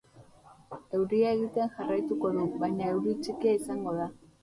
[0.99, 4.15] Euria egiten jarraituko du, baina euri txikia izango da.